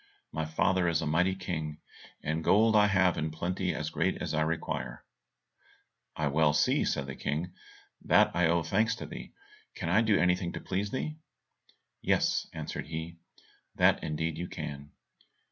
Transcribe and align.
"My 0.31 0.45
father 0.45 0.87
is 0.87 1.03
a 1.03 1.05
mighty 1.05 1.35
King, 1.35 1.77
and 2.23 2.43
gold 2.43 2.75
have 2.75 3.17
I 3.17 3.19
in 3.19 3.29
plenty 3.29 3.75
as 3.75 3.91
great 3.91 4.19
as 4.19 4.33
I 4.33 4.41
require." 4.41 5.05
"I 6.15 6.25
well 6.25 6.53
see," 6.53 6.83
said 6.85 7.05
the 7.05 7.13
King, 7.13 7.53
"that 8.05 8.35
I 8.35 8.47
owe 8.47 8.63
thanks 8.63 8.95
to 8.95 9.05
thee; 9.05 9.33
can 9.75 9.89
I 9.89 10.01
do 10.01 10.17
anything 10.17 10.53
to 10.53 10.59
please 10.59 10.89
thee?" 10.89 11.17
"Yes," 12.01 12.47
answered 12.51 12.87
he, 12.87 13.17
"that 13.75 14.03
indeed 14.03 14.39
you 14.39 14.47
can. 14.47 14.91